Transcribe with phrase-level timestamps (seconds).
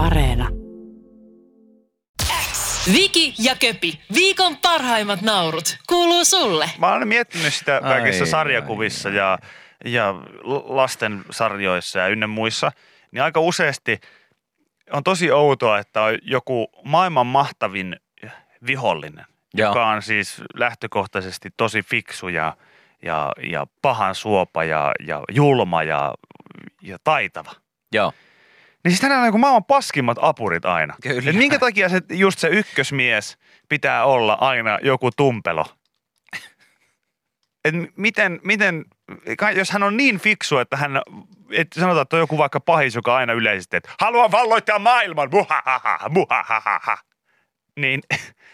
[0.00, 0.48] Areena.
[2.92, 6.70] Viki ja Köpi, viikon parhaimmat naurut, kuuluu sulle.
[6.78, 9.38] Mä olen miettinyt sitä Ai, kaikissa ai, sarjakuvissa ja,
[9.84, 10.14] ja
[10.64, 12.72] lasten sarjoissa ja ynnä muissa,
[13.12, 14.00] niin aika useasti
[14.92, 17.96] on tosi outoa, että on joku maailman mahtavin
[18.66, 19.24] vihollinen,
[19.54, 19.68] Joo.
[19.68, 22.56] joka on siis lähtökohtaisesti tosi fiksu ja,
[23.02, 26.14] ja, ja pahan suopa ja, ja julma ja,
[26.82, 27.52] ja taitava.
[27.92, 28.12] Joo.
[28.84, 30.94] Niin siis hänellä on niin maailman paskimmat apurit aina.
[31.02, 31.30] Kyllä.
[31.30, 35.66] Et minkä takia se, just se ykkösmies pitää olla aina joku tumpelo?
[37.64, 38.84] Et miten, miten,
[39.54, 41.02] jos hän on niin fiksu, että hän,
[41.50, 45.98] että sanotaan, että on joku vaikka pahis, joka aina yleisesti, että haluan valloittaa maailman, muhahaha,
[46.08, 46.98] muhahaha.
[47.76, 48.00] Niin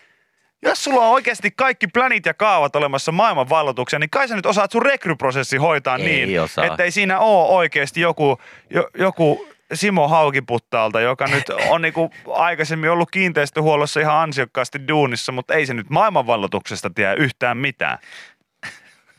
[0.63, 4.47] jos sulla on oikeasti kaikki planit ja kaavat olemassa maailman valloituksia, niin kai sä nyt
[4.47, 6.65] osaat sun rekryprosessi hoitaa Ei niin, osaa.
[6.65, 8.39] että ei siinä ole oikeasti joku,
[8.71, 15.55] jo, joku Simo Haukiputtaalta, joka nyt on niinku aikaisemmin ollut kiinteistöhuollossa ihan ansiokkaasti duunissa, mutta
[15.55, 17.99] ei se nyt maailmanvalloituksesta tiedä yhtään mitään.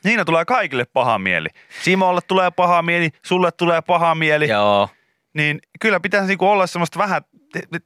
[0.02, 1.48] Siinä tulee kaikille paha mieli.
[1.81, 4.48] Simolle tulee paha mieli, sulle tulee paha mieli.
[4.48, 4.89] Joo.
[5.34, 7.22] Niin kyllä pitäisi niinku olla semmoista vähän,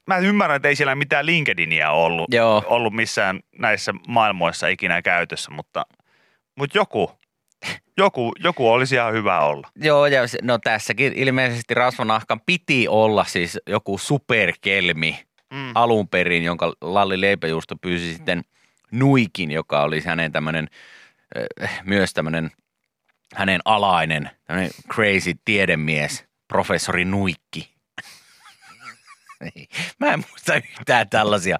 [0.07, 2.63] mä ymmärrän, että ei siellä mitään LinkedInia ollut, Joo.
[2.65, 5.85] ollut missään näissä maailmoissa ikinä käytössä, mutta,
[6.55, 7.11] mutta joku,
[8.03, 9.67] joku, joku olisi ihan hyvä olla.
[9.75, 15.71] Joo, ja no tässäkin ilmeisesti rasvanahkan piti olla siis joku superkelmi Mm.
[15.75, 18.41] alun perin, jonka Lalli Leipäjuusto pyysi sitten
[18.91, 20.69] Nuikin, joka oli hänen tämmöinen,
[21.63, 22.51] äh, myös tämmöinen
[23.35, 27.73] hänen alainen, tämmöinen crazy tiedemies, professori Nuikki.
[29.41, 29.67] Ei,
[29.99, 31.57] Mä en muista yhtään tällaisia,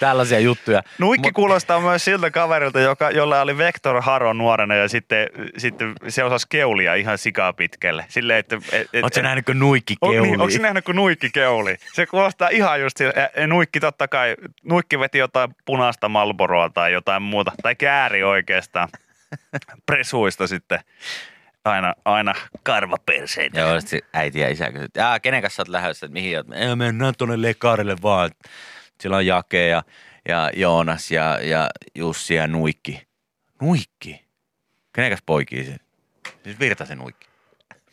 [0.00, 0.82] tällaisia juttuja.
[0.98, 5.92] Nuikki Mut- kuulostaa myös siltä kaverilta, joka, jolla oli Vector Haro nuorena ja sitten, sitten
[6.08, 8.04] se osasi keulia ihan sikaa pitkälle.
[8.08, 10.30] Silleen, että, et, et, Oletko nähnyt, kun Nuikki on, keulii?
[10.30, 11.76] niin, onko nähnyt, kun Nuikki keuli?
[11.92, 13.12] Se kuulostaa ihan just sille,
[13.46, 18.88] Nuikki totta kai, Nuikki veti jotain punaista Malboroa tai jotain muuta, tai kääri oikeastaan
[19.86, 20.80] presuista sitten
[21.64, 23.60] aina, aina karvaperseitä.
[23.60, 26.36] Joo, sit se äiti ja isä kysyivät, että kenen kanssa sä oot lähdössä, että mihin
[26.36, 26.46] oot?
[26.52, 28.30] Ei, mennään tuonne Lekarille vaan.
[29.00, 29.82] Siellä on Jake ja,
[30.28, 33.06] ja Joonas ja, ja Jussi ja Nuikki.
[33.62, 34.24] Nuikki?
[34.92, 35.76] Kenen kanssa poikii se?
[36.44, 37.26] Siis Virtasen Nuikki.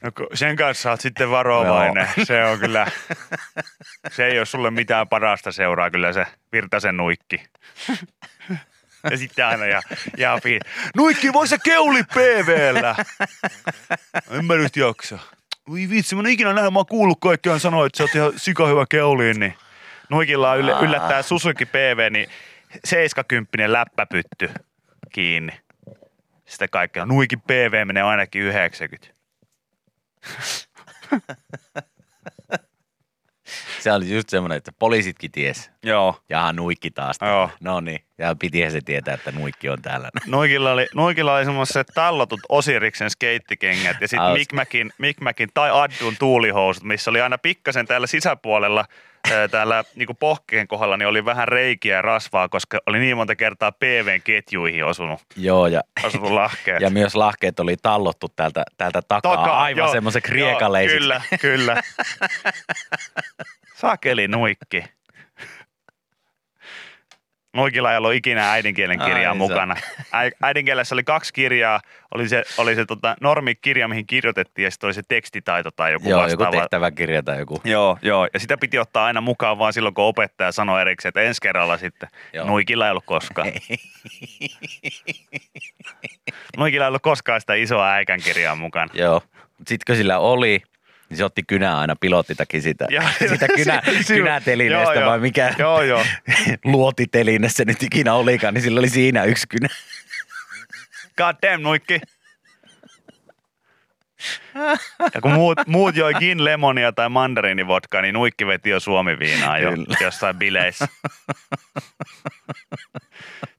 [0.02, 2.08] No, sen kanssa oot sitten varovainen.
[2.24, 2.88] Se on kyllä,
[4.12, 7.44] se ei ole sulle mitään parasta seuraa kyllä se Virtasen nuikki.
[9.12, 9.82] Ja sitten aina ja,
[10.18, 10.60] ja fi-
[10.96, 12.96] Nuikki, voi se keuli PVllä.
[14.32, 15.20] En mä nyt jaksa.
[15.70, 18.34] Voi vitsi, mä en ikinä nähnyt, mä oon kuullut kaikkiaan sanoa, että sä oot ihan
[18.38, 19.54] sika hyvä keuliin, niin
[20.10, 22.30] Nuikilla on yllä, yllättää Suzuki PV, niin
[22.86, 24.50] 70 läppäpytty
[25.12, 25.54] kiinni.
[26.46, 27.06] Sitten kaikkea.
[27.06, 29.08] Nuikin PV menee ainakin 90.
[33.82, 35.72] Se oli just semmoinen, että poliisitkin ties.
[35.84, 36.16] Joo.
[36.30, 37.16] Jaha, Nuikki taas.
[37.22, 37.50] Joo.
[37.60, 40.10] No niin, ja pitihän se tietää, että Nuikki on täällä.
[40.28, 46.84] Noikilla oli, Noikilla oli semmoiset tallotut Osiriksen skeittikengät ja sitten Mick Macin tai Addun tuulihousut,
[46.84, 48.86] missä oli aina pikkasen täällä sisäpuolella
[49.32, 53.36] ää, täällä niinku pohkeen kohdalla niin oli vähän reikiä ja rasvaa, koska oli niin monta
[53.36, 56.82] kertaa PVn ketjuihin osunut, Joo, ja, osunut lahkeet.
[56.86, 60.98] ja myös lahkeet oli tallottu täältä, täältä takaa, takaa aivan semmoisen kriekaleisiksi.
[61.00, 61.82] Kyllä, kyllä.
[63.82, 64.84] Sakeli nuikki.
[67.54, 69.76] Nuikilla ei ollut ikinä äidinkielen kirjaa Ai mukana.
[70.12, 71.80] Äi- Äidinkielessä oli kaksi kirjaa.
[72.14, 76.10] Oli se, oli se tota, normikirja, mihin kirjoitettiin, ja sitten oli se tekstitaito tai joku
[76.10, 76.52] Joo, joku vastaava.
[76.62, 77.62] tehtäväkirja tai joku.
[77.64, 81.22] Joo, joo, ja sitä piti ottaa aina mukaan vaan silloin, kun opettaja sanoi erikseen, että
[81.22, 82.10] ensi kerralla sitten.
[82.34, 82.46] Joo.
[82.48, 83.48] Nuikilla ei ollut koskaan.
[86.58, 88.92] Nuikilla ei ollut koskaan sitä isoa äikän kirjaa mukana.
[88.94, 89.22] Joo.
[89.88, 90.62] Kun sillä oli,
[91.12, 95.54] niin se otti kynää aina pilottitakin sitä, Ja- sitä kynä, si- kynätelineestä joo, vai mikä
[95.58, 96.06] Joo, joo.
[96.66, 99.68] luotiteline se nyt ikinä olikaan, niin sillä oli siinä yksi kynä.
[101.18, 102.02] God damn, nuikki.
[105.14, 109.72] Ja kun muut, muut joi gin lemonia tai mandariinivodkaa, niin nuikki veti jo suomiviinaa jo
[109.72, 109.98] Kyllä.
[110.02, 110.88] jossain bileissä.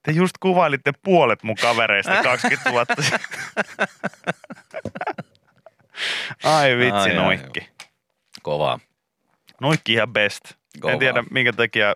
[0.03, 2.95] Te just kuvailitte puolet mun kavereista 20 vuotta.
[6.45, 7.69] Ai vitsi, Ai, ai, nuikki.
[8.43, 8.79] Kova.
[9.61, 10.41] Nuikki ihan best.
[10.81, 10.93] Kova.
[10.93, 11.95] En tiedä minkä takia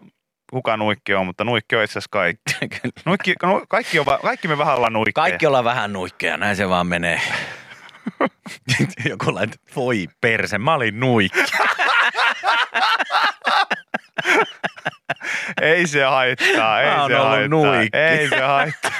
[0.50, 2.52] kuka nuikki on, mutta nuikki on itse asiassa kaikki.
[3.04, 5.12] Nuikki, nu, kaikki, on, kaikki me vähän ollaan nuikkeja.
[5.22, 7.20] Kaikki ollaan vähän nuikkeja, näin se vaan menee.
[9.08, 11.40] Joku laittoi, voi perse, mä olin nuikki.
[15.62, 17.48] Ei se haittaa, ei Mä se haittaa.
[17.48, 17.98] nuikki.
[17.98, 18.90] Ei se haittaa.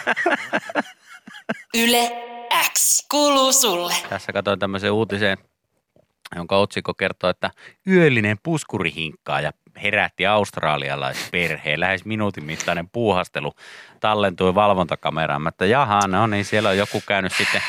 [1.74, 2.12] Yle
[2.72, 3.94] X kuuluu sulle.
[4.08, 5.38] Tässä katsoin tämmöisen uutisen
[6.36, 7.50] jonka otsikko kertoo, että
[7.86, 9.52] yöllinen puskurihinkkaa ja
[9.82, 11.80] herätti australialaisperheen.
[11.80, 13.52] Lähes minuutin mittainen puuhastelu
[14.00, 15.48] tallentui valvontakameraan.
[15.48, 17.62] Että jaha, no niin, siellä on joku käynyt sitten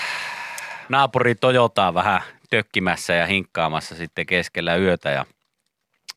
[0.89, 5.25] naapuri Toyotaa vähän tökkimässä ja hinkkaamassa sitten keskellä yötä ja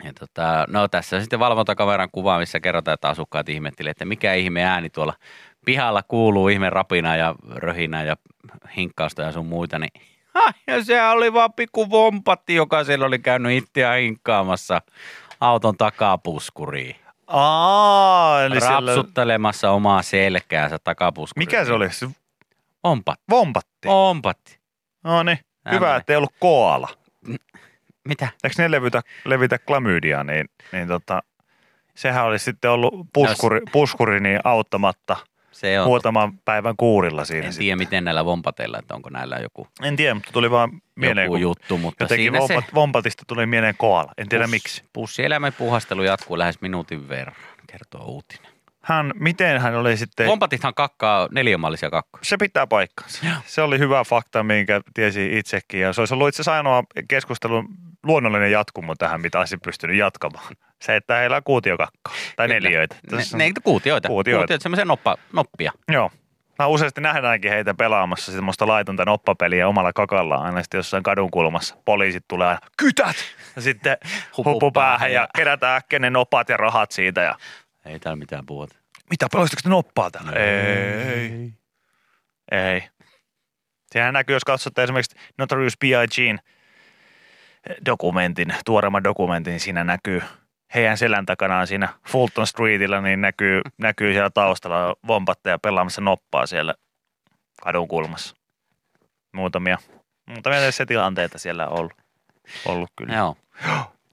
[0.05, 4.35] ja tota, no tässä on sitten valvontakameran kuva, missä kerrotaan, että asukkaat ihmettelivät, että mikä
[4.35, 5.15] ihme ääni tuolla
[5.71, 8.17] pihalla kuuluu, ihme rapina ja röhinä ja
[8.77, 9.91] hinkkausta ja sun muita, niin
[10.35, 14.83] ha, ja se oli vaan pikku vompatti, joka siellä oli käynyt itseään hinkkaamassa
[15.41, 16.97] auton takapuskuriin.
[17.27, 18.95] Aa, eli siellä...
[18.95, 21.49] Rapsuttelemassa omaa selkäänsä takapuskuriin.
[21.49, 21.93] Mikä se oli?
[21.93, 22.07] Se
[22.83, 23.25] Ompatti.
[23.31, 23.89] vompatti.
[23.89, 24.59] Ompatti.
[25.05, 25.39] No niin,
[25.71, 26.89] hyvä, ettei ollut koala.
[28.09, 28.29] Mitä?
[28.45, 31.23] Eikö ne levitä, levitä klamydia, niin, niin tota,
[31.95, 35.17] sehän olisi sitten ollut puskuri, puskuri niin auttamatta
[35.53, 35.87] Se on.
[35.87, 37.47] muutaman päivän kuurilla siinä.
[37.47, 37.65] En sitten.
[37.65, 41.33] tiedä, miten näillä vompateilla, että onko näillä joku, En tiedä, mutta tuli vaan mieleen, joku
[41.33, 44.13] kun juttu, mutta jotenkin siinä vompat, se vompatista tuli mieleen koala.
[44.19, 44.85] En tiedä Pus- miksi.
[44.93, 47.37] Pussieläimen puhastelu jatkuu lähes minuutin verran,
[47.67, 48.51] kertoo uutinen.
[48.83, 50.27] Hän, miten hän oli sitten...
[50.27, 52.25] Vompatithan kakkaa neliömallisia kakkoja.
[52.25, 53.27] Se pitää paikkansa.
[53.47, 55.81] Se oli hyvä fakta, minkä tiesi itsekin.
[55.81, 57.69] Ja se olisi ollut itse asiassa ainoa keskustelun
[58.03, 60.57] luonnollinen jatkumo tähän, mitä olisi pystynyt jatkamaan.
[60.83, 62.13] Se, että heillä on kuutiokakkaa.
[62.37, 62.61] Tai Kyllä.
[62.61, 62.97] neliöitä.
[63.13, 64.09] Ne, ne, kuutioita.
[64.09, 64.41] Kuutioita.
[64.41, 65.73] Kuutioita, semmoisia noppa, noppia.
[65.93, 66.11] Joo.
[66.59, 70.43] Mä useasti nähdäänkin heitä pelaamassa semmoista laitonta noppapeliä omalla kakallaan.
[70.47, 71.77] Aina sitten jossain kadun kulmassa.
[71.85, 73.17] Poliisit tulee aina, kytät!
[73.57, 73.97] Ja sitten
[74.37, 77.21] Hupu huppu päähän ja kerätään äkkiä ne nopat ja rahat siitä.
[77.21, 77.35] Ja
[77.85, 78.77] Ei täällä mitään puhuta.
[79.11, 80.33] mitä, pelastiko te noppaa täällä?
[80.33, 81.53] Ei.
[82.53, 82.89] Ei.
[83.93, 86.39] Sehän näkyy, jos katsotte esimerkiksi Notorious B.I.Gin
[87.87, 90.23] dokumentin, tuoreemman dokumentin, niin siinä näkyy
[90.75, 96.75] heidän selän takanaan siinä Fulton Streetillä, niin näkyy, näkyy siellä taustalla vompatteja pelaamassa noppaa siellä
[97.63, 98.37] kadun kulmassa.
[99.33, 99.79] Muutamia,
[100.27, 101.93] muutamia tässä tilanteita siellä on ollut,
[102.67, 103.15] ollut kyllä.
[103.15, 103.37] Joo.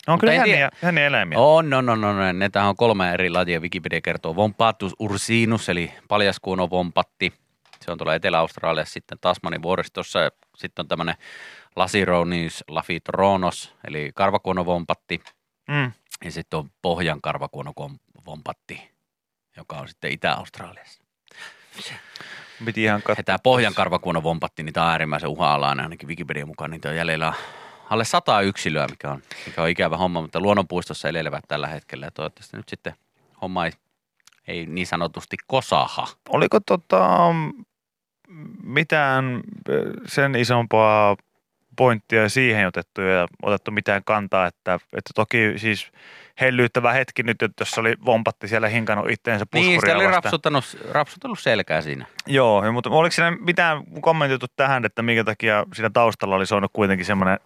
[0.08, 0.60] On kyllä en tiedä.
[0.60, 1.40] jänniä, jänniä eläimiä.
[1.40, 2.40] On, on, on, on.
[2.40, 3.60] Näitähän on kolme eri lajia.
[3.60, 7.34] Wikipedia kertoo Vompatus ursinus, eli paljaskuono vompatti.
[7.82, 10.20] Se on tuolla Etelä-Australiassa sitten Tasmanin vuoristossa.
[10.20, 11.16] Ja Sitten on tämmöinen
[11.78, 15.22] Lasironis lafitronos, eli karvakuonovompatti.
[15.68, 15.92] Mm.
[16.26, 18.92] Ja sitten on Pohjan karvakuonovompatti,
[19.58, 21.04] joka on sitten Itä-Australiassa.
[22.66, 23.24] Piti ihan katsoa.
[23.24, 26.72] tämä Pohjan karvakuonovompatti, niin tämä on äärimmäisen uha-alainen, ainakin Wikipedian mukaan.
[26.72, 27.34] Niitä on jäljellä
[27.90, 32.06] alle sata yksilöä, mikä on, mikä on ikävä homma, mutta luonnonpuistossa elelevät tällä hetkellä.
[32.06, 32.94] Ja toivottavasti nyt sitten
[33.42, 33.72] homma ei,
[34.48, 36.08] ei niin sanotusti kosaha.
[36.30, 37.20] Oliko tota,
[38.64, 39.42] mitään
[40.06, 41.16] sen isompaa
[41.78, 45.92] pointtia siihen otettu ja otettu mitään kantaa, että, että toki siis
[46.42, 50.24] hellyyttävä hetki nyt, että jos oli vompatti siellä hinkannut itteensä Niin, puskuria oli vastaan.
[50.24, 52.06] rapsuttanut, rapsutellut selkää siinä.
[52.28, 56.72] Joo, ja mutta oliko siinä mitään kommentoitu tähän, että minkä takia siinä taustalla oli soinut
[56.74, 57.40] kuitenkin semmoinen,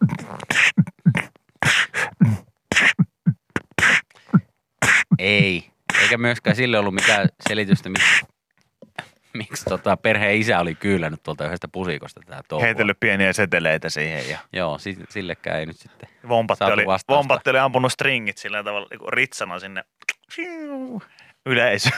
[5.20, 5.72] Ei.
[6.02, 7.90] Eikä myöskään sille ollut mitään selitystä,
[9.38, 12.66] miksi, tota perheen isä oli kyylännyt tuolta yhdestä pusikosta tätä touhua.
[12.66, 16.10] heitellyt pieniä seteleitä siihen ja Joo, si- sillekään ei nyt sitten.
[16.28, 17.18] vompatti Saatu oli, vastausta.
[17.18, 19.84] vompatti oli ampunut stringit sillä tavalla niin ritsana sinne
[21.46, 21.90] yleisö.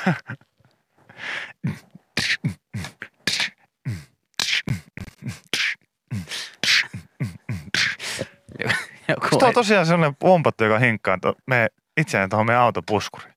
[9.08, 13.34] Joku Onko tuo tosiaan sellainen vompatti, joka hinkkaa to, me itseään tuohon meidän autopuskuriin?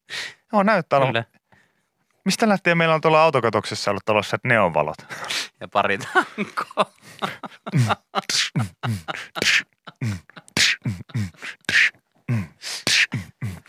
[0.52, 1.24] Joo, näyttää olevan.
[2.26, 4.96] Mistä lähtien meillä on tuolla autokatoksessa ollut tällaiset neonvalot?
[5.60, 5.98] Ja pari.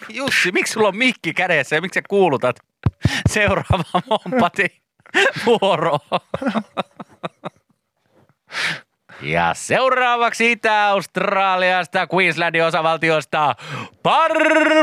[0.10, 2.56] Jussi, miksi sulla on mikki kädessä ja miksi sä kuulutat
[3.30, 4.84] seuraava mompati
[5.46, 6.00] vuoroon?
[9.22, 13.56] Ja seuraavaksi Itä-Australiasta, Queenslandin osavaltiosta,
[14.04, 14.32] par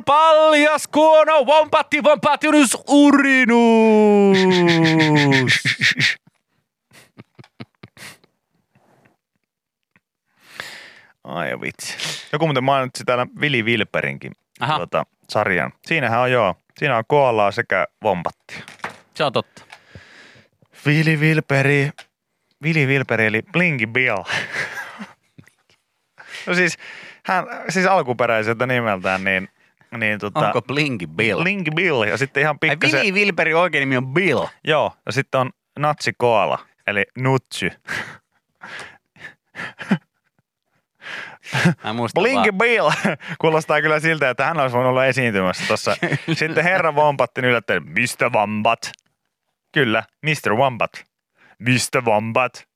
[0.07, 4.39] paljas kuono, vompatti, vompattinus urinus.
[11.25, 11.97] Ai vitsi.
[12.33, 14.77] Joku muuten mainitsi täällä Vili Vilperinkin Aha.
[14.77, 15.73] tuota, sarjan.
[15.87, 16.55] Siinähän on joo.
[16.79, 18.63] Siinä on koalaa sekä vompattia.
[19.15, 19.63] Se on totta.
[20.87, 21.91] Vili Vilperi,
[22.65, 24.17] Vili Vilperi eli Blinky Bill.
[26.47, 26.79] no siis,
[27.27, 29.49] hän, siis alkuperäiseltä nimeltään, niin,
[29.99, 31.43] niin tota, Onko Blinky Bill?
[31.43, 34.47] Blinky Bill ja sitten ihan pikkasen, Vili Vilperi oikein nimi on Bill.
[34.65, 37.71] joo, ja sitten on Natsi Koala, eli Nutsy.
[42.15, 42.59] Blinky vaan.
[42.59, 42.91] Bill
[43.41, 45.97] kuulostaa kyllä siltä, että hän olisi voinut olla esiintymässä tuossa.
[46.33, 48.31] Sitten herra Vompatti yllättäen, Mr.
[48.33, 48.93] Wombat.
[49.73, 50.55] Kyllä, Mr.
[50.55, 51.14] Wombat.
[51.59, 52.03] Mr.
[52.05, 52.69] Wombat.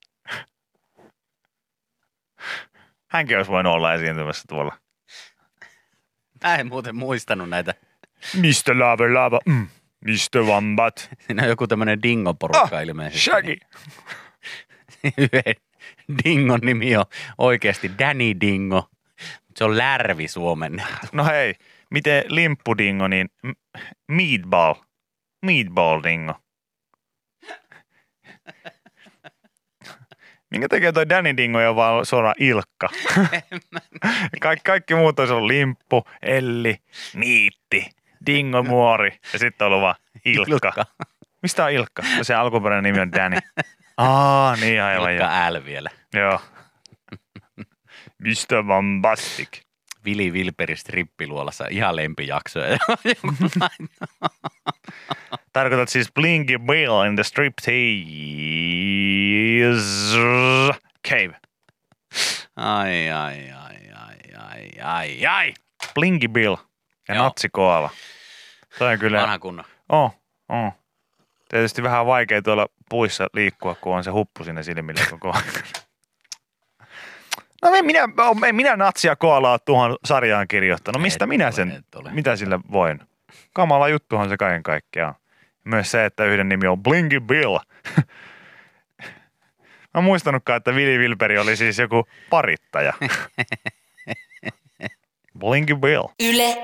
[3.07, 4.77] Hänkin olisi voinut olla esiintymässä tuolla.
[6.43, 7.73] Mä en muuten muistanut näitä.
[8.35, 8.79] Mr.
[8.79, 9.67] Lava Lava, mm.
[10.05, 10.43] Mr.
[10.43, 11.09] Wambat.
[11.27, 13.19] Siinä on joku tämmöinen dingoporukka ah, ilmeisesti.
[13.19, 13.55] Shaggy.
[15.17, 15.55] Yhden
[16.23, 17.05] dingon nimi on
[17.37, 18.89] oikeasti Danny Dingo.
[19.55, 21.07] Se on lärvi suomennettu.
[21.11, 21.55] No hei,
[21.89, 23.29] miten limppudingo, niin
[24.07, 24.73] meatball.
[25.45, 26.33] Meatball dingo.
[30.51, 32.89] Minkä takia toi Danny Dingo on vaan suoraan Ilkka?
[34.41, 36.77] Kaik, kaikki muut olisi ollut limppu, Elli,
[37.13, 37.89] Niitti,
[38.25, 40.51] Dingo Muori ja sitten on ollut vaan Ilkka.
[40.53, 40.85] Ilkka.
[41.41, 42.03] Mistä on Ilkka?
[42.17, 43.37] No se alkuperäinen nimi on Danny.
[43.97, 45.11] Aa, niin aivan.
[45.11, 45.89] Ilkka L vielä.
[46.13, 46.41] Joo.
[48.19, 48.63] Mr.
[48.67, 49.61] Bombastic.
[50.05, 51.65] Vili Vilperi strippiluolassa.
[51.69, 52.77] Ihan lempijaksoja.
[55.53, 57.69] Tarkoitat siis Blinky Bill in the striptease
[61.09, 61.35] cave.
[62.55, 65.53] ai, ai, ai, ai, ai, ai, ai.
[65.93, 66.55] Blinky Bill
[67.07, 67.23] ja Joo.
[67.23, 67.89] natsikoala.
[68.79, 69.21] Toi on kyllä...
[69.21, 69.65] Vanha kunnon.
[69.89, 70.15] Oh,
[70.49, 70.73] oh.
[71.49, 75.43] Tietysti vähän vaikea tuolla puissa liikkua, kun on se huppu sinne silmille koko ajan.
[77.61, 77.99] No en minä,
[78.47, 81.01] en minä natsia koalaa tuohon sarjaan kirjoittanut.
[81.01, 82.11] Mistä Et minä ole, sen, et ole.
[82.11, 82.99] mitä sille voin?
[83.53, 85.15] Kamala juttuhan se kaiken kaikkiaan.
[85.69, 87.57] Myös se, että yhden nimi on Blinky Bill.
[89.93, 92.93] Mä en muistanutkaan, että Vili Vilperi oli siis joku parittaja.
[95.39, 96.03] Blinky Bill.
[96.19, 96.57] Yle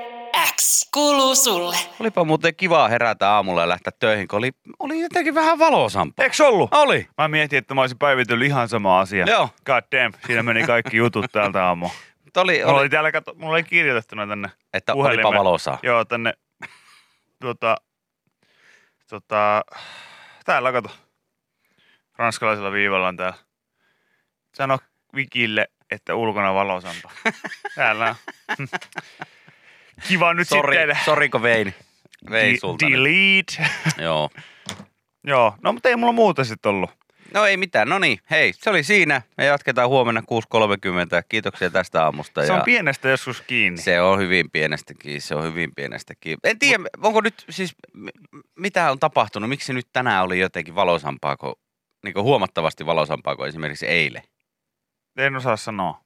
[0.56, 1.76] X kuuluu sulle.
[2.00, 6.24] Olipa muuten kiva herätä aamulla ja lähteä töihin, kun oli, oli jotenkin vähän valosampaa.
[6.24, 6.74] Eikö ollut?
[6.74, 7.06] Oli.
[7.18, 9.26] Mä mietin, että mä olisin päivitellyt ihan sama asia.
[9.28, 9.48] Joo.
[9.66, 11.88] God damn, siinä meni kaikki jutut täältä aamu.
[12.24, 15.26] Mutta Oli, Mulla oli oli, täällä, kato, mulla oli kirjoitettuna tänne että puhelimeen.
[15.26, 15.78] olipa valosaa.
[15.82, 16.32] Joo, tänne,
[17.40, 17.76] tota,
[19.08, 19.64] tota,
[20.44, 20.90] täällä kato.
[22.16, 23.38] Ranskalaisella viivalla on täällä.
[24.54, 24.78] Sano
[25.14, 27.12] Vikille, että ulkona valosampaa.
[27.74, 28.14] Täällä
[28.58, 28.68] on.
[30.08, 30.98] Kiva nyt Sori, sitten.
[31.04, 31.74] soriko vein?
[32.30, 32.86] Vein De- sulta.
[32.86, 33.70] delete.
[34.02, 34.30] Joo.
[35.24, 36.90] Joo, no mutta ei mulla muuta sitten ollut.
[37.34, 39.22] No ei mitään, no niin, hei, se oli siinä.
[39.36, 40.26] Me jatketaan huomenna 6.30.
[41.28, 42.46] Kiitoksia tästä aamusta.
[42.46, 43.82] Se on ja pienestä joskus kiinni.
[43.82, 46.38] se on hyvin pienestäkin, se on hyvin pienestäkin.
[46.44, 47.74] En tiedä, onko nyt siis,
[48.58, 51.54] mitä on tapahtunut, miksi nyt tänään oli jotenkin valosampaa kuin,
[52.04, 54.22] niin kuin huomattavasti valosampaa kuin esimerkiksi eilen.
[55.16, 56.00] En osaa sanoa.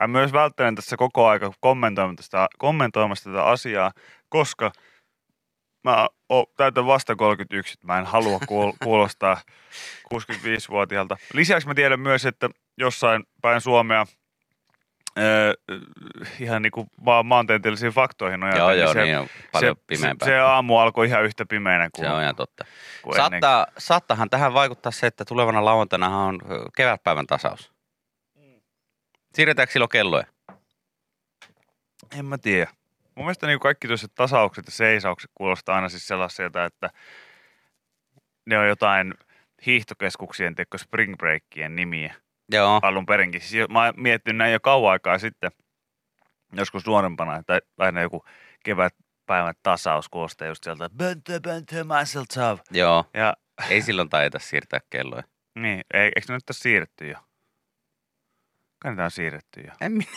[0.00, 3.92] Mä myös välttelen tässä koko aika kommentoimasta kommentoimasta tätä asiaa,
[4.28, 4.72] koska
[5.90, 9.40] mä o, täytän vasta 31, että mä en halua kuul- kuulostaa
[10.14, 11.16] 65-vuotiaalta.
[11.32, 14.06] Lisäksi mä tiedän myös, että jossain päin Suomea
[15.18, 15.54] öö,
[16.40, 20.26] ihan niin kuin vaan maantieteellisiin faktoihin nojaten, joo, joo, se, niin on paljon se, pimeämpää.
[20.26, 22.64] se, se aamu alkoi ihan yhtä pimeänä kuin, Se on ihan totta.
[23.04, 23.16] ennen.
[23.16, 26.40] Saattaa, saattahan tähän vaikuttaa se, että tulevana lauantaina on
[26.76, 27.72] kevätpäivän tasaus.
[29.34, 30.26] Siirretäänkö silloin kelloja?
[32.18, 32.70] En mä tiedä.
[33.18, 36.90] Mun mielestä niin kaikki tuossa tasaukset ja seisaukset kuulostaa aina siis sellaisilta, että
[38.46, 39.14] ne on jotain
[39.66, 42.14] hiihtokeskuksien, teko spring breakien nimiä
[42.52, 42.80] Joo.
[42.82, 43.40] alun perinkin.
[43.40, 45.50] Siis mä oon miettinyt näin jo kauan aikaa sitten,
[46.52, 48.24] joskus nuorempana, että aina joku
[48.64, 52.62] kevätpäivän tasaus kuulostaa just sieltä bönttö, muscle tough.
[52.70, 53.04] Joo.
[53.14, 53.36] Ja
[53.70, 55.22] Ei silloin taida siirtää kelloja.
[55.54, 57.18] niin, ei, eikö ne nyt ole siirretty jo?
[58.78, 59.72] Kai niitä on siirretty jo.
[59.80, 60.10] En minä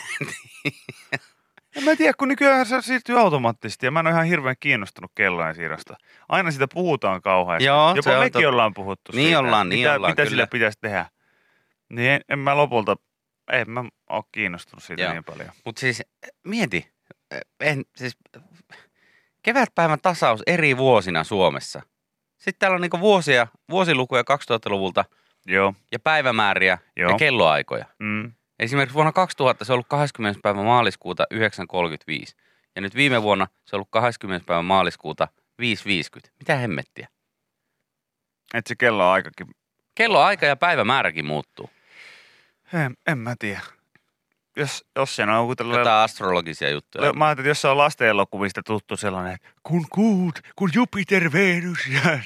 [1.76, 5.10] En mä tiedä, kun nykyään se siirtyy automaattisesti ja mä en ole ihan hirveän kiinnostunut
[5.14, 5.96] kellojen siirrosta.
[6.28, 7.64] Aina sitä puhutaan kauheasti.
[7.64, 8.48] Joo, Jopa se on mekin totta.
[8.48, 9.38] ollaan puhuttu Niin siitä.
[9.38, 10.30] ollaan, niin mitä, ollaan, Mitä kyllä.
[10.30, 11.06] sille pitäisi tehdä?
[11.88, 12.96] Niin en, en mä lopulta,
[13.52, 15.12] en mä ole kiinnostunut siitä Joo.
[15.12, 15.48] niin paljon.
[15.64, 16.02] Mutta siis
[16.44, 16.92] mieti,
[17.60, 18.16] en, siis,
[19.42, 21.82] kevätpäivän tasaus eri vuosina Suomessa.
[22.36, 25.04] Sitten täällä on niinku vuosia, vuosilukuja 2000-luvulta
[25.46, 27.10] Joo, ja päivämääriä Joo.
[27.10, 27.84] ja kelloaikoja.
[27.98, 28.32] mm.
[28.62, 30.40] Esimerkiksi vuonna 2000 se on ollut 20.
[30.42, 32.34] päivä maaliskuuta 9.35.
[32.76, 34.46] Ja nyt viime vuonna se on ollut 20.
[34.46, 35.28] päivä maaliskuuta
[35.62, 36.30] 5.50.
[36.38, 37.08] Mitä hemmettiä?
[38.54, 39.46] että se kello aikakin,
[39.94, 41.70] Kelloaika ja päivämääräkin muuttuu.
[42.74, 43.60] en, en mä tiedä.
[44.56, 47.12] Jos, jos se on joku tällainen Jotain astrologisia juttuja.
[47.12, 51.32] Mä ajattelin, että jos se on lasten elokuvista tuttu sellainen, että kun kuut, kun Jupiter,
[51.32, 52.18] Venus ja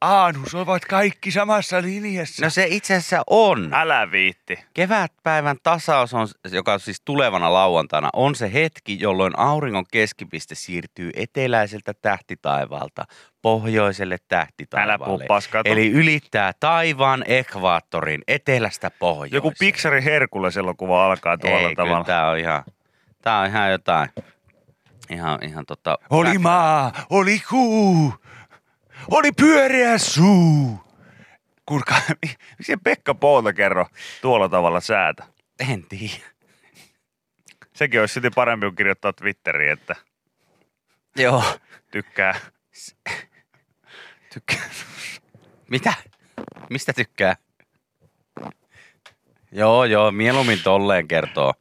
[0.00, 2.44] Aanus ovat kaikki samassa linjassa.
[2.44, 3.74] No se itse asiassa on.
[3.74, 4.58] Älä viitti.
[4.74, 11.10] Kevätpäivän tasaus, on, joka on siis tulevana lauantaina, on se hetki, jolloin auringon keskipiste siirtyy
[11.16, 13.04] eteläiseltä tähtitaivaalta
[13.42, 15.24] pohjoiselle Älä puhu tähtitaivaalle.
[15.28, 15.62] paskaa.
[15.64, 19.36] Eli ylittää taivaan ekvaattorin etelästä pohjoiseen.
[19.36, 22.04] Joku Pixarin Herkules-elokuva alkaa tuolla Ei, tavalla.
[22.04, 22.64] Kyllä, tää on ihan,
[23.22, 24.08] tää on ihan jotain.
[25.10, 25.98] Ihan, ihan tota...
[26.10, 28.14] Oli maa, oli kuu,
[29.10, 30.80] oli pyöreä suu.
[31.66, 31.94] Kurka,
[32.58, 33.86] miksi Pekka Pouta kerro
[34.22, 35.24] tuolla tavalla säätä?
[35.70, 36.24] En tiedä.
[37.74, 39.96] Sekin olisi silti parempi kuin kirjoittaa Twitteriin, että
[41.16, 41.44] Joo.
[41.90, 42.34] tykkää.
[44.34, 44.70] Tykkää.
[45.70, 45.94] Mitä?
[46.70, 47.36] Mistä tykkää?
[49.52, 51.54] Joo, joo, mieluummin tolleen kertoo.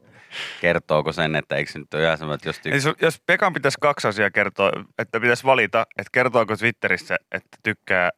[0.62, 2.92] Kertooko sen, että eikö se nyt ole ihan semmoinen, että jos tykkää.
[2.92, 8.10] Eli jos- Pekan pitäisi kaksi asiaa kertoa, että pitäisi valita, että kertooko Twitterissä, että tykkää...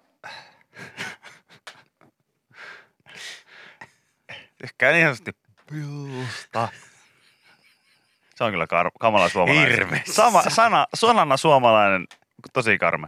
[4.61, 5.31] Tykkää niin sanotusti
[5.69, 6.67] piusta.
[8.35, 9.71] Se on kyllä kar- kamala suomalainen.
[9.71, 10.13] Hirveessä.
[10.13, 12.07] Sama, sana, sanana suomalainen,
[12.53, 13.07] tosi karme.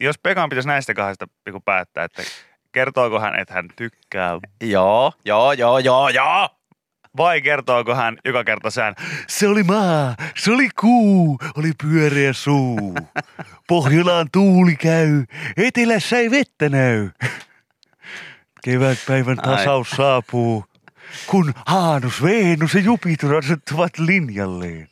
[0.00, 1.26] Jos Pekan pitäisi näistä kahdesta
[1.64, 2.22] päättää, että
[2.72, 6.55] kertooko hän, että hän tykkää Joo, joo, joo, joo, joo.
[7.16, 8.94] Vai kertooko hän joka kerta sään,
[9.26, 12.94] se oli maa, se oli kuu, oli pyöreä suu.
[13.68, 15.24] Pohjolaan tuuli käy,
[15.56, 17.10] etelässä ei vettä näy.
[18.64, 19.56] Kevätpäivän Ai.
[19.56, 20.64] tasaus saapuu,
[21.26, 24.88] kun Haanus, Venus ja Jupiter asettuvat linjalleen.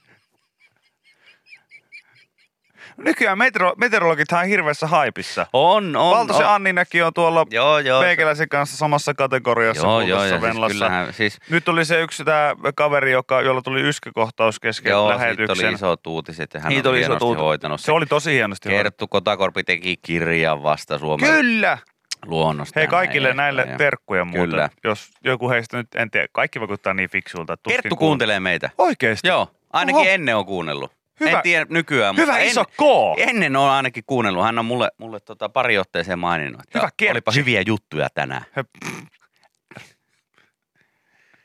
[2.97, 5.47] Nykyään metro, meteorologithan on hirveässä haipissa.
[5.53, 6.17] On, on.
[6.17, 6.47] Valtosen.
[6.49, 8.03] Anninäkin on tuolla Joo, joo.
[8.03, 10.75] meikäläisen kanssa samassa kategoriassa Joo, joo, ja siis Venlassa.
[10.75, 15.67] kyllähän, siis, Nyt oli se yksi tämä kaveri, joka, jolla tuli yskäkohtaus kesken joo, lähetyksen.
[15.69, 17.43] oli isot uutiset ja hän Niitä on oli hienosti uutiset.
[17.45, 17.81] hoitanut.
[17.81, 18.69] Se oli tosi hienosti.
[18.69, 21.79] Kerttu Kotakorpi teki kirjan vasta Suomen Kyllä!
[22.27, 22.81] luonnosta.
[22.81, 23.79] Hei ja kaikille näin näille edespäin.
[23.79, 24.51] terkkuja muuten.
[24.51, 24.69] Kyllä.
[24.85, 27.57] Jos joku heistä nyt, en tiedä, kaikki vaikuttaa niin fiksulta.
[27.69, 28.71] Kerttu kuuntelee meitä.
[28.79, 29.29] Oikeesti?
[29.29, 30.09] Joo, ainakin Oho.
[30.09, 30.93] ennen on kuunnellut.
[31.21, 32.81] Hyvä- en tiedä nykyään, Hyvä mutta iso en, K!
[33.29, 34.45] ennen on ainakin kuunnellut.
[34.45, 37.13] Hän on mulle, mulle tota pari otteeseen maininnut, että Hyvä Kertsi.
[37.13, 38.45] olipa hyviä juttuja tänään.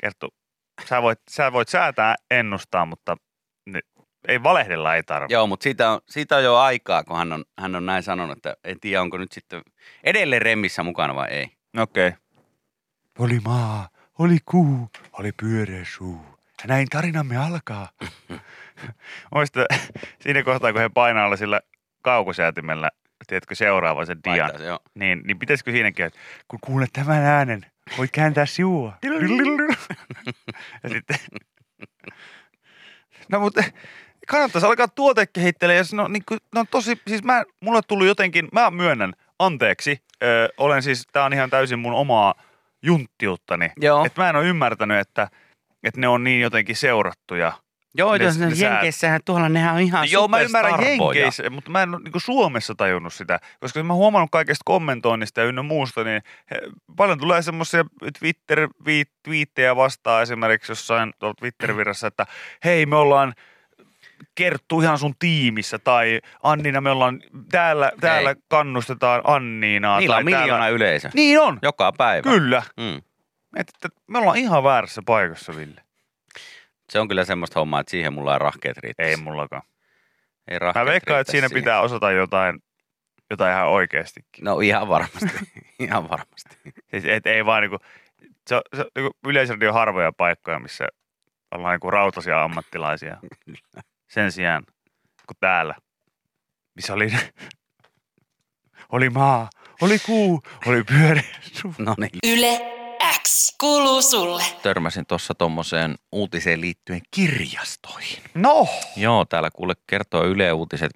[0.01, 0.33] Kerttu,
[0.89, 3.17] sä voit, sä voit säätää ennustaa, mutta
[3.65, 3.79] ne,
[4.27, 5.33] ei valehdella ei tarvitse.
[5.33, 8.37] Joo, mutta siitä on, siitä on jo aikaa, kun hän on, hän on näin sanonut,
[8.37, 9.61] että en tiedä, onko nyt sitten
[10.03, 11.47] edelleen remmissä mukana vai ei.
[11.77, 12.07] Okei.
[12.07, 12.19] Okay.
[13.19, 16.21] Oli maa, oli kuu, oli pyöreä suu.
[16.61, 17.89] Ja näin tarinamme alkaa.
[19.35, 19.65] Muista
[20.21, 21.61] siinä kohtaa, kun he painaa sillä
[22.01, 22.89] kaukosäätimellä,
[23.27, 24.79] tiedätkö seuraava sen dian, joo.
[24.95, 27.65] niin, niin pitäisikö siinäkin, että kun kuulet tämän äänen,
[27.97, 28.93] voit kääntää sivua.
[30.83, 31.17] ja sitten...
[33.29, 33.63] No mutta
[34.27, 38.71] kannattaisi alkaa tuotekehittelemään, ja no, niin kuin, no tosi, siis mä, mulle tuli jotenkin, mä
[38.71, 42.35] myönnän, anteeksi, ö, olen siis, tää on ihan täysin mun omaa
[42.81, 43.71] junttiuttani.
[43.77, 44.05] Joo.
[44.05, 45.27] Että mä en ole ymmärtänyt, että,
[45.83, 47.53] että ne on niin jotenkin seurattuja.
[47.97, 50.83] Joo, Ne- jos ne ne Jenkeissähän tuolla nehän on ihan Joo, mä ymmärrän.
[50.83, 53.39] Jenkeissä, mutta mä en ole niin Suomessa tajunnut sitä.
[53.59, 56.21] Koska mä huomannut kaikesta kommentoinnista ja ynnä muusta, niin
[56.51, 56.61] he,
[56.95, 57.85] paljon tulee semmoisia
[58.19, 62.25] Twitter-twiittejä vastaan esimerkiksi jossain tuolla Twitter-virrassa, että
[62.63, 63.33] hei me ollaan
[64.35, 67.21] Kerttu ihan sun tiimissä tai Annina me ollaan
[67.51, 69.99] täällä, täällä kannustetaan Anniinaa.
[69.99, 70.67] Niillä tai on miljoona täällä...
[70.69, 71.09] yleisö.
[71.13, 72.31] Niin on, Joka päivä.
[72.31, 72.63] kyllä.
[72.77, 72.97] Mm.
[73.57, 75.81] Et, että me ollaan ihan väärässä paikassa, Ville.
[76.89, 79.09] Se on kyllä semmoista hommaa, että siihen mulla ei rahkeet riittäisi.
[79.11, 79.61] Ei mullakaan.
[80.47, 81.61] Ei rahkeet Mä veikkaan, että siinä siihen.
[81.63, 82.63] pitää osata jotain,
[83.29, 84.45] jotain ihan oikeastikin.
[84.45, 85.27] No ihan varmasti.
[85.79, 86.55] ihan varmasti.
[86.91, 87.77] Siis et ei vaan niinku,
[88.47, 90.87] se, on- se on niinku yleisradio harvoja paikkoja, missä
[91.51, 93.17] ollaan niinku rautaisia ammattilaisia.
[94.07, 94.63] Sen sijaan,
[95.27, 95.75] kun täällä,
[96.75, 97.11] missä oli,
[98.91, 99.49] oli maa,
[99.81, 101.73] oli kuu, oli pyöreä suu.
[101.77, 102.37] No niin.
[102.37, 102.59] Yle
[103.23, 104.43] X kuuluu sulle.
[104.63, 108.23] Törmäsin tuossa tommoseen uutiseen liittyen kirjastoihin.
[108.33, 110.91] No, Joo, täällä kuule kertoo Yle Uutiset,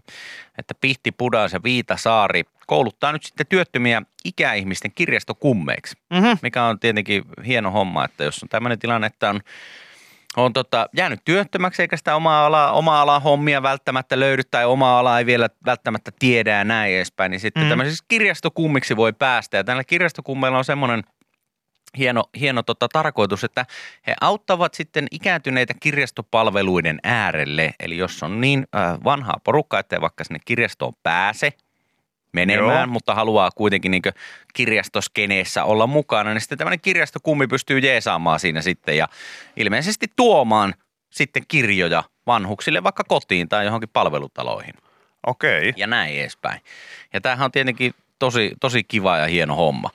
[0.57, 6.37] että Pihti Pudas ja Viitasaari kouluttaa nyt sitten työttömiä ikäihmisten kirjastokummeiksi, mm-hmm.
[6.41, 9.41] mikä on tietenkin hieno homma, että jos on tämmöinen tilanne, että on,
[10.37, 14.99] on tota, jäänyt työttömäksi eikä sitä omaa alaa, oma alan hommia välttämättä löydy tai oma
[14.99, 17.65] ala ei vielä välttämättä tiedä ja näin edespäin, niin sitten Mm.
[17.65, 17.69] mm.
[17.69, 19.57] tämmöisiksi kirjastokummiksi voi päästä.
[19.57, 21.03] Ja tällä kirjastokummeilla on semmoinen
[21.97, 23.65] hieno, hieno tota, tarkoitus, että
[24.07, 27.73] he auttavat sitten ikääntyneitä kirjastopalveluiden äärelle.
[27.79, 31.53] Eli jos on niin äh, vanhaa porukkaa, että vaikka sinne kirjastoon pääse
[32.33, 32.93] menemään, Joo.
[32.93, 34.01] mutta haluaa kuitenkin niin
[34.53, 39.07] kirjastoskeneessä olla mukana, niin sitten tämmöinen kirjastokummi pystyy jeesaamaan siinä sitten ja
[39.55, 40.73] ilmeisesti tuomaan
[41.09, 44.73] sitten kirjoja vanhuksille vaikka kotiin tai johonkin palvelutaloihin
[45.27, 45.73] okei.
[45.77, 46.61] ja näin edespäin.
[47.13, 49.89] Ja tämähän on tietenkin tosi, tosi kiva ja hieno homma.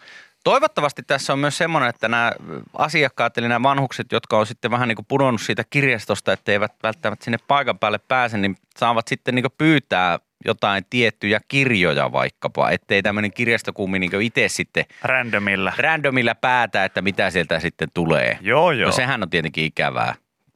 [0.48, 2.32] Toivottavasti tässä on myös semmoinen, että nämä
[2.78, 6.72] asiakkaat, eli nämä vanhukset, jotka on sitten vähän niin kuin pudonnut siitä kirjastosta, että eivät
[6.82, 13.02] välttämättä sinne paikan päälle pääse, niin saavat sitten niin pyytää jotain tiettyjä kirjoja vaikkapa, ettei
[13.02, 15.72] tämmöinen kirjastokummi niin itse sitten Randomilla.
[15.76, 18.38] randomilla päätä, että mitä sieltä sitten tulee.
[18.40, 18.86] Joo, joo.
[18.86, 20.14] No sehän on tietenkin ikävää.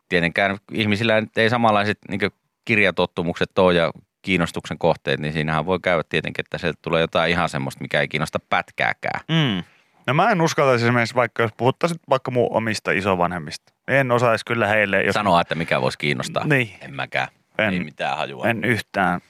[0.08, 2.20] Tietenkään ihmisillä ei samanlaiset niin
[2.64, 7.48] kirjatottumukset ole ja kiinnostuksen kohteet, niin siinähän voi käydä tietenkin, että sieltä tulee jotain ihan
[7.48, 9.20] semmoista, mikä ei kiinnosta pätkääkään.
[9.28, 9.62] Mm.
[10.06, 13.72] No mä en uskaltaisi esimerkiksi vaikka, jos puhuttaisiin vaikka mun omista isovanhemmista.
[13.88, 16.46] En osaisi kyllä heille, jos Sanoa, että mikä voisi kiinnostaa.
[16.46, 16.70] Niin.
[16.80, 17.28] En mäkään.
[17.58, 18.46] En- Ei mitään hajua.
[18.48, 19.20] en yhtään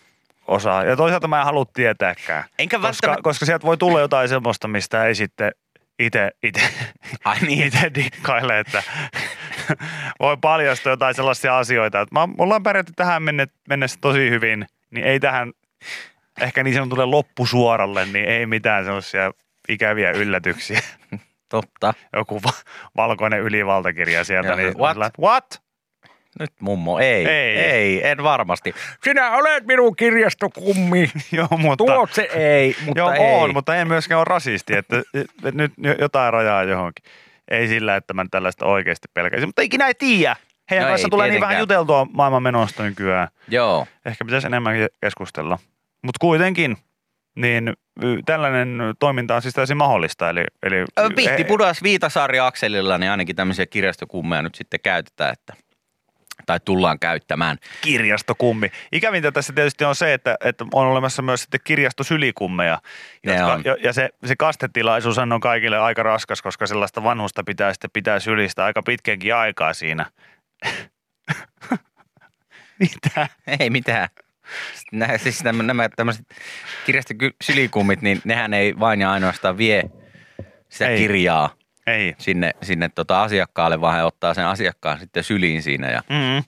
[0.46, 0.84] osaa.
[0.84, 2.44] Ja toisaalta mä en halua tietääkään.
[2.58, 3.22] Enkä Koska, välttämättä...
[3.22, 5.52] koska sieltä voi tulla jotain semmoista, mistä ei sitten
[5.98, 6.60] itse, itse,
[7.24, 7.66] Ai niin.
[7.66, 8.82] itse dikkaile, että
[10.20, 12.00] voi paljastua jotain sellaisia asioita.
[12.00, 15.52] Että mä, mulla on pärjätty tähän menne, mennessä tosi hyvin, niin ei tähän
[16.40, 19.32] ehkä niin sanotulle loppusuoralle, niin ei mitään sellaisia
[19.68, 20.80] ikäviä yllätyksiä.
[21.48, 21.94] Totta.
[22.16, 24.48] Joku va- valkoinen ylivaltakirja sieltä.
[24.48, 24.96] Joo, niin what?
[25.20, 25.62] What?
[26.40, 27.58] Nyt mummo, ei, Ei.
[27.58, 28.74] ei, en varmasti.
[29.04, 31.10] Sinä olet minun kirjastokummi.
[31.32, 31.84] Joo, mutta...
[31.84, 33.18] Tuot se ei, mutta Joo, ei.
[33.20, 35.02] on, mutta ei myöskään ole rasisti, että,
[35.52, 37.04] nyt jotain rajaa johonkin.
[37.50, 40.36] Ei sillä, että mä tällaista oikeasti pelkäisin, mutta ikinä ei tiedä.
[40.70, 41.78] Heidän No kanssa ei tulee niin vähän tietenkään.
[41.80, 43.28] juteltua maailman menosta nykyään.
[43.48, 45.58] Joo, Ehkä pitäisi enemmän keskustella.
[46.02, 46.76] Mutta kuitenkin,
[47.34, 47.72] niin
[48.26, 50.30] tällainen toiminta on siis täysin mahdollista.
[50.30, 50.84] Eli, eli
[51.16, 55.54] Pihti pudas Viitasaari akselilla, niin ainakin tämmöisiä kirjastokummeja nyt sitten käytetään, että,
[56.46, 57.58] tai tullaan käyttämään.
[57.80, 58.70] kirjastokummi.
[58.92, 62.78] Ikävintä tässä tietysti on se, että, että on olemassa myös sitten kirjastosylikummeja.
[63.24, 63.62] Jotka, on.
[63.82, 68.64] ja se, se kastetilaisuus on kaikille aika raskas, koska sellaista vanhusta pitää sitten pitää sylistä
[68.64, 70.06] aika pitkänkin aikaa siinä.
[72.78, 73.28] Mitä?
[73.60, 74.08] Ei mitään.
[74.92, 76.26] Nämä, siis nämä, nämä tämmöiset
[76.86, 79.82] kirjastosylikummit, niin nehän ei vain ja ainoastaan vie
[80.68, 80.98] sitä Ei.
[80.98, 81.54] kirjaa
[81.86, 82.14] Ei.
[82.18, 86.44] sinne, sinne tota asiakkaalle, vaan he ottaa sen asiakkaan sitten syliin siinä ja, Mm,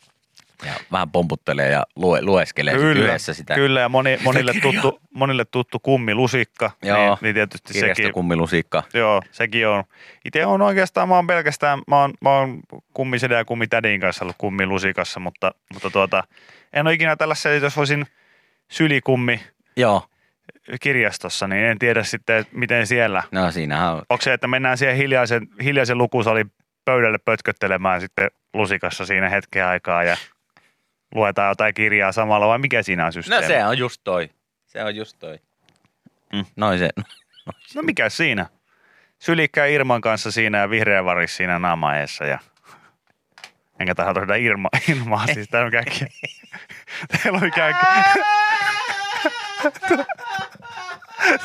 [0.65, 4.73] ja vähän pomputtelee ja lue, lueskelee kyllä, yhdessä sitä kyllä, ja moni, monille, kirjaa.
[4.73, 6.71] tuttu, monille tuttu kummilusikka.
[6.83, 6.99] Joo.
[6.99, 8.83] Niin, niin tietysti sekin, kirjastokummilusikka.
[8.95, 9.85] Joo, sekin on.
[10.25, 12.61] Itse on oikeastaan, mä oon pelkästään, mä oon, mä oon
[12.95, 16.25] kummisedä ja kummitädin kanssa ollut kummilusikassa, mutta, mutta tuota,
[16.73, 18.07] en ole ikinä tällaisessa, jos olisin
[18.71, 19.41] sylikummi
[19.77, 20.09] Joo,
[20.81, 23.23] kirjastossa, niin en tiedä sitten, miten siellä.
[23.31, 24.03] no siinähän on.
[24.09, 26.53] Onko se, että mennään siihen hiljaisen, hiljaisen lukusalin
[26.85, 30.17] pöydälle pötköttelemään sitten lusikassa siinä hetken aikaa ja
[31.15, 33.47] luetaan jotain kirjaa samalla, vai mikä siinä on No systeemi?
[33.47, 34.31] se on just toi.
[34.67, 35.39] Se on just toi.
[36.33, 36.45] Mm.
[36.57, 36.89] Noin se.
[37.75, 38.47] No mikä siinä?
[39.19, 42.39] Sylikkää Irman kanssa siinä ja vihreä varis siinä naamaeessa ja
[43.81, 46.05] enkä tahdo tehdä Irma, Irmaa, siis täällä on kaikki.
[47.23, 47.87] Teillä on kaikki.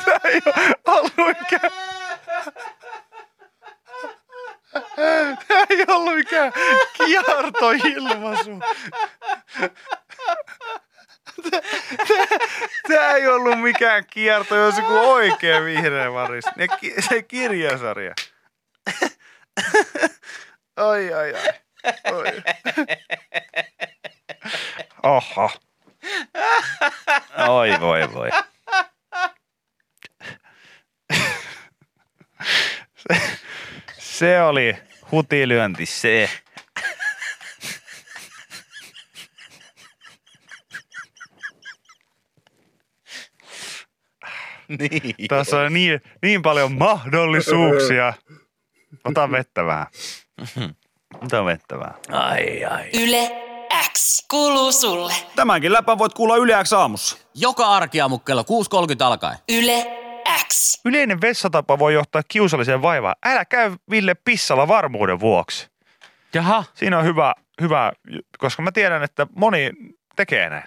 [0.04, 0.54] Tää ei ole
[0.86, 1.72] ollut mikään.
[5.48, 6.52] Tää ei ollut mikään
[6.96, 8.60] kiertoilmaisu.
[12.88, 16.44] Tää ei ollut mikään kierto, jos joku oikea vihreä varis.
[16.56, 16.66] Ne,
[17.08, 18.14] se kirjasarja.
[20.76, 21.52] Oi, ai, ai.
[22.12, 22.42] Oi.
[25.02, 25.50] Oho.
[27.48, 28.30] Oi, voi, voi.
[32.96, 33.40] Se,
[34.20, 34.76] se oli
[35.12, 36.30] hutilyönti se.
[44.78, 45.14] niin.
[45.28, 48.12] Tässä on niin, niin paljon mahdollisuuksia.
[49.04, 49.86] Ota vettä vähän.
[51.22, 51.94] Ota vettä vähän.
[52.08, 52.90] Ai ai.
[52.94, 53.30] Yle
[53.92, 55.12] X kuuluu sulle.
[55.36, 57.16] Tämänkin läpän voit kuulla Yle X aamussa.
[57.34, 58.46] Joka arkiaamu kello 6.30
[59.04, 59.38] alkaen.
[59.48, 59.99] Yle
[60.48, 60.80] X.
[60.84, 63.14] Yleinen vessatapa voi johtaa kiusalliseen vaivaan.
[63.24, 65.70] Älä käy Ville pissalla varmuuden vuoksi.
[66.34, 66.64] Jaha.
[66.74, 67.92] Siinä on hyvä, hyvä,
[68.38, 69.70] koska mä tiedän, että moni
[70.16, 70.64] tekee näin.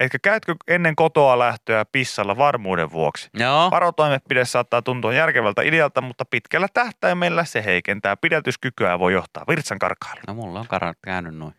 [0.00, 3.30] Etkä käytkö ennen kotoa lähtöä pissalla varmuuden vuoksi.
[3.34, 3.70] Joo.
[3.70, 9.78] Varotoimenpide saattaa tuntua järkevältä idealta, mutta pitkällä tähtäimellä se heikentää pidätyskykyä ja voi johtaa virtsan
[9.78, 10.24] karkailuun.
[10.28, 11.54] No mulla on karannut käynyt noin.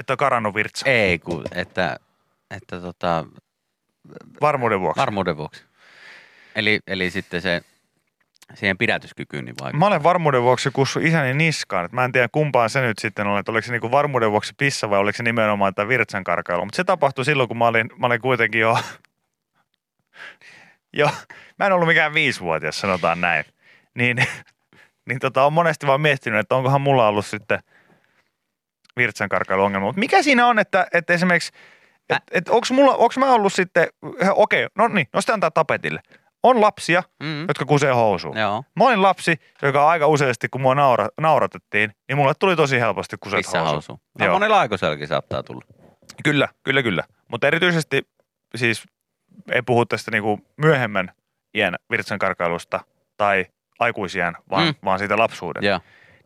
[0.00, 0.86] Että on karannut virtsa.
[0.90, 1.96] Ei, kun, että,
[2.50, 3.24] että tota,
[4.40, 5.00] Varmuuden vuoksi.
[5.00, 5.64] varmuuden vuoksi.
[6.54, 7.62] Eli, eli sitten se
[8.54, 9.78] siihen pidätyskykyyn niin vaikuttaa.
[9.78, 11.88] Mä olen varmuuden vuoksi kussu isäni niskaan.
[11.92, 14.90] Mä en tiedä kumpaan se nyt sitten on, että oliko se niinku varmuuden vuoksi pissa
[14.90, 16.64] vai oliko se nimenomaan tämä virtsan karkailu.
[16.64, 18.78] Mutta se tapahtui silloin, kun mä olin, mä olin kuitenkin jo,
[20.92, 21.10] jo,
[21.58, 23.44] mä en ollut mikään viisivuotias, sanotaan näin.
[23.94, 24.16] Niin,
[25.08, 27.58] niin tota, on monesti vaan miettinyt, että onkohan mulla ollut sitten
[28.96, 29.86] virtsan karkailuongelma.
[29.86, 31.52] Mutta mikä siinä on, että, että esimerkiksi,
[32.10, 33.88] että et, onko mä ollut sitten,
[34.34, 36.00] okei, no niin, no sitten antaa tapetille.
[36.44, 37.44] On lapsia, Mm.
[37.48, 38.36] jotka kusee housuun.
[38.38, 38.64] Joo.
[38.76, 43.16] Mä olin lapsi, joka aika useasti, kun mua naura, nauratettiin, niin mulle tuli tosi helposti
[43.20, 43.74] kuset Missä housuun.
[43.74, 44.00] housu?
[44.18, 45.64] No, monella aikuisellakin saattaa tulla.
[46.24, 47.04] Kyllä, kyllä, kyllä.
[47.28, 48.08] Mutta erityisesti
[48.56, 48.84] siis
[49.52, 51.12] ei puhu tästä niinku myöhemmän
[51.54, 52.80] iän virtsankarkailusta
[53.16, 53.46] tai
[53.78, 54.74] aikuisien, vaan, Mm.
[54.84, 55.64] vaan siitä lapsuuden.
[55.64, 55.80] Joo.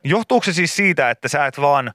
[0.05, 1.93] Johtuuko se siis siitä, että sä et vaan,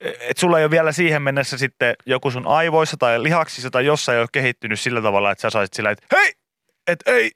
[0.00, 4.16] että sulla ei ole vielä siihen mennessä sitten joku sun aivoissa tai lihaksissa tai jossain
[4.16, 6.32] ei ole kehittynyt sillä tavalla, että sä saisit sillä, että hei,
[6.86, 7.30] et ei.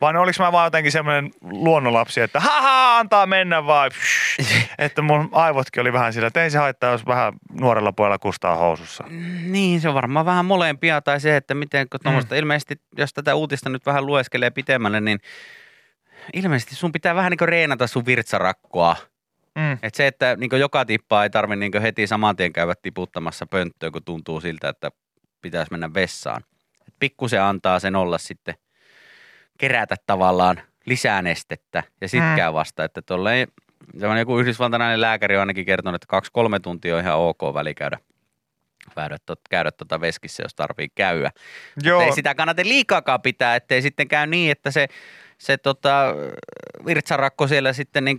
[0.00, 3.90] Vai oliks mä vaan jotenkin semmoinen luonnonlapsi, että haha, antaa mennä vaan.
[4.78, 8.56] että mun aivotkin oli vähän sillä, että ei se haittaa, jos vähän nuorella pojalla kustaa
[8.56, 9.04] housussa.
[9.44, 12.38] Niin, se on varmaan vähän molempia tai se, että miten, kun tuommoista, mm.
[12.38, 15.18] ilmeisesti, jos tätä uutista nyt vähän lueskelee pitemmälle, niin
[16.32, 18.96] ilmeisesti sun pitää vähän niin kuin reenata sun virtsarakkoa.
[19.54, 19.78] Mm.
[19.82, 23.92] Et se, että niin joka tippaa ei tarvi niin heti saman tien käydä tiputtamassa pönttöön,
[23.92, 24.90] kun tuntuu siltä, että
[25.42, 26.42] pitäisi mennä vessaan.
[26.88, 28.54] Et pikkusen antaa sen olla sitten,
[29.60, 32.54] kerätä tavallaan lisää nestettä ja sitten Mm.
[32.54, 33.48] vasta, että tolleen,
[33.92, 37.98] semmoinen joku yhdysvaltalainen lääkäri on ainakin kertonut, että kaksi-kolme tuntia on ihan ok väli käydä,
[38.94, 39.16] käydä,
[39.50, 41.30] käydä tota veskissä, jos tarvii käydä.
[41.82, 44.86] Joo, Ei sitä kannata liikaakaan pitää, ettei sitten käy niin, että se,
[45.38, 46.14] se tota,
[46.86, 48.16] virtsarakko siellä sitten niin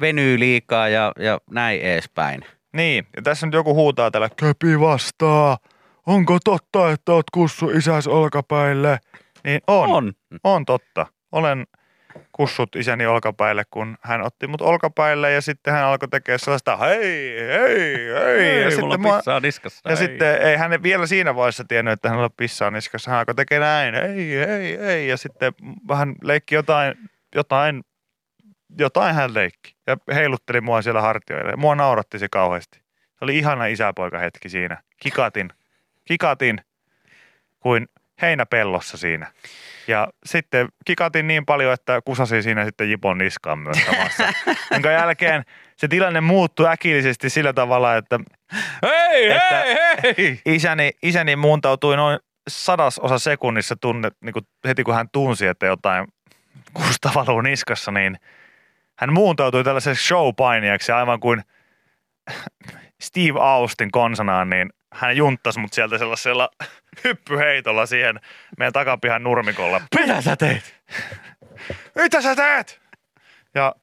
[0.00, 2.44] venyy liikaa ja, ja näin edespäin.
[2.72, 3.06] niin.
[3.16, 5.58] Ja tässä nyt joku huutaa täällä, köpi vastaa.
[6.06, 8.98] Onko totta, että oot kussu isäs olkapäille?
[9.44, 9.90] Niin on.
[9.90, 10.12] On.
[10.44, 11.06] On totta.
[11.32, 11.66] Olen
[12.32, 17.34] kussut isäni olkapäille, kun hän otti mut olkapäille ja sitten hän alkoi tekemään sellaista hei,
[17.52, 18.62] hei, hei.
[18.62, 19.90] ja sitten, mua, pissaa niskassa.
[19.90, 23.10] ja sitten ei hän vielä siinä vaiheessa tiennyt, että hänellä on pissaa niskassa.
[23.10, 25.08] Hän alkoi tekemään näin, hei, hei, hei.
[25.08, 25.52] Ja sitten
[25.88, 26.94] vähän leikki jotain,
[27.34, 27.84] jotain,
[28.78, 29.76] jotain hän leikki.
[29.86, 31.56] Ja heilutteli mua siellä hartioilla.
[31.56, 32.78] Mua nauratti se kauheasti.
[33.00, 34.82] Se oli ihana isäpoika hetki siinä.
[35.02, 35.50] Kikatin,
[36.04, 36.60] kikatin
[37.60, 37.88] kuin
[38.22, 39.32] heinäpellossa siinä.
[39.88, 44.24] Ja sitten kikatin niin paljon, että kusasin siinä sitten Jipon niskaan myös samassa.
[44.74, 45.44] Jonka jälkeen
[45.76, 48.20] se tilanne muuttui äkillisesti sillä tavalla, että
[48.82, 49.64] hei, että-
[50.02, 50.40] hei, hei!
[50.46, 56.06] isäni, isäni muuntautui noin sadasosa sekunnissa tunne, niin kuin heti kun hän tunsi, että jotain
[56.74, 58.18] kusta valuu niskassa, niin
[58.98, 61.42] hän muuntautui tällaiseksi showpainijaksi aivan kuin
[63.02, 66.50] Steve Austin konsanaan, niin hän junttasi mut sieltä sellaisella
[67.04, 68.20] hyppyheitolla siihen
[68.58, 69.80] meidän takapihan nurmikolla.
[70.00, 70.74] Mitä sä teet?
[71.94, 72.80] Mitä sä teet?
[73.54, 73.74] Ja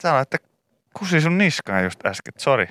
[0.00, 0.38] sanoi, että
[0.94, 2.66] kusi sun niskaan just äsken, sori.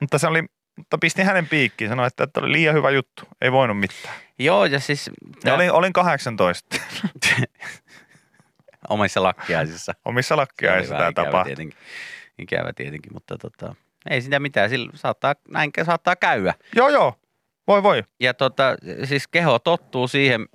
[0.00, 0.42] Mutta se oli,
[0.76, 4.14] mutta pistin hänen piikkiin, sanoi, että, että oli liian hyvä juttu, ei voinut mitään.
[4.38, 5.10] Joo, ja siis
[5.44, 6.76] Ja olin, olin 18
[8.88, 9.92] omissa lakkiaisissa.
[10.04, 11.44] omissa lakkiaisissa tämä tapahtui.
[11.44, 11.78] Tietenkin,
[12.38, 13.74] ikävä tietenkin, mutta tota,
[14.10, 16.54] ei sitä mitään, sillä saattaa, näin saattaa käydä.
[16.76, 17.14] Joo, joo.
[17.66, 18.04] Voi, voi.
[18.20, 20.46] Ja tota, siis keho tottuu siihen,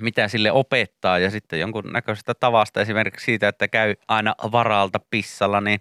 [0.00, 5.60] mitä sille opettaa ja sitten jonkun näköisestä tavasta esimerkiksi siitä, että käy aina varalta pissalla,
[5.60, 5.80] niin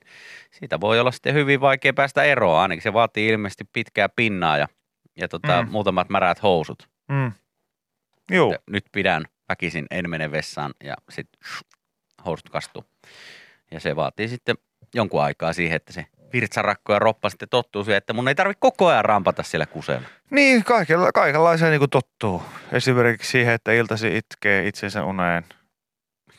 [0.52, 2.62] siitä voi olla sitten hyvin vaikea päästä eroon.
[2.62, 4.68] Ainakin se vaatii ilmeisesti pitkää pinnaa ja,
[5.16, 5.70] ja tota, Mm.
[5.72, 6.90] muutamat märät housut.
[7.08, 7.32] Mm.
[8.32, 8.52] Joo.
[8.52, 11.42] Ja nyt pidän väkisin, en mene vessaan ja sitten
[12.26, 12.86] housut kastuu.
[13.72, 14.56] Ja se vaatii sitten
[14.94, 18.58] jonkun aikaa siihen, että se virtsarakko ja roppa sitten tottuu siihen, että mun ei tarvitse
[18.60, 20.08] koko ajan rampata siellä kusella.
[20.30, 22.44] Niin, kaikella, kaikenlaiseen niin kuin tottuu.
[22.72, 25.44] Esimerkiksi siihen, että iltasi itkee itsensä uneen.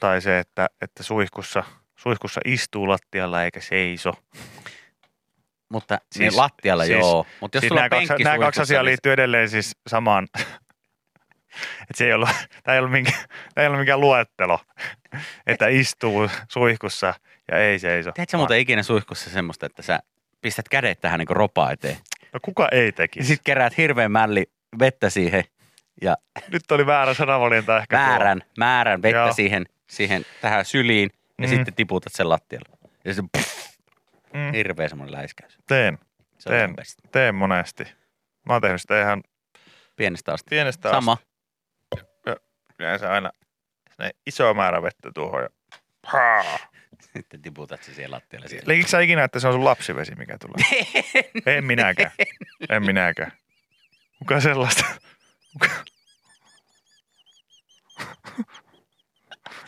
[0.00, 1.64] Tai se, että, että suihkussa,
[1.96, 4.12] suihkussa istuu lattialla eikä seiso.
[5.68, 7.26] Mutta siis, Siis- niin lattialla siis- joo.
[7.40, 10.28] Mutta jos Siis sulla nämä, kaksi, nämä kaksi asiaa niin- liittyy edelleen siis samaan.
[11.82, 12.28] että se ei ollut,
[12.62, 13.12] tämä ei ollut, minkä,
[13.54, 14.58] tämä ei ollut mikään luettelo,
[15.46, 17.14] että istuu suihkussa
[17.50, 18.12] ja ei seiso.
[18.12, 19.98] Teetkö sä muuten ikinä suihkussa semmoista, että sä
[20.40, 21.96] pistät kädet tähän niin ropaa eteen?
[22.32, 23.26] No kuka ei Ja tekisi?
[23.26, 25.44] sitten keräät hirveän mälli vettä siihen
[26.02, 26.16] ja
[26.48, 27.96] Nyt oli väärä sanavalinta ehkä.
[27.96, 28.06] tuo.
[28.06, 29.32] määrän, määrän vettä Joo.
[29.32, 31.50] siihen, siihen tähän syliin ja Mm.
[31.50, 32.78] sitten tiputat sen lattialle.
[33.04, 33.62] Ja se pff,
[34.34, 35.58] Mm, hirveä semmoinen läiskäys.
[35.66, 35.98] teen,
[36.38, 36.74] Se Teen.
[37.12, 37.84] teen monesti.
[38.46, 39.22] Mä oon tehnyt sitä ihan
[39.96, 40.46] Pienestä asti.
[40.50, 41.12] pienestä Sama.
[41.12, 41.26] asti.
[42.78, 43.30] Yleensä aina
[43.96, 45.42] sinne iso määrä vettä tuohon.
[45.42, 45.48] Ja...
[46.06, 46.58] Haa.
[47.16, 48.48] Sitten tiputat se siihen lattialle.
[48.48, 48.64] Siellä.
[48.66, 50.86] Leikikö sä ikinä, että se on sun lapsivesi, mikä tulee?
[51.56, 52.10] en minäkään.
[52.70, 53.32] En minäkään.
[54.18, 54.84] Kuka sellaista?
[55.52, 55.68] Kuka?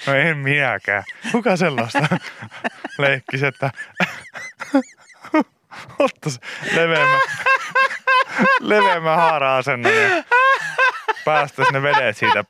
[0.06, 1.04] No en minäkään.
[1.32, 1.98] Kuka sellaista
[2.98, 3.70] leikkis, että
[5.98, 6.40] ottais
[6.72, 7.20] leveämmän,
[8.60, 10.24] leveämmän haara-asennon ja
[11.24, 12.44] päästäis ne vedet siitä.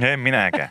[0.00, 0.68] En minäkään.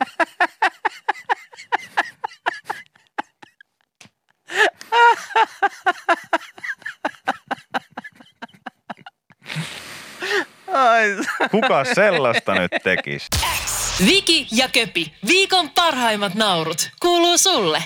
[11.52, 13.28] Kuka sellaista nyt tekisi?
[14.06, 17.84] Viki ja Köpi, viikon parhaimmat naurut, kuuluu sulle.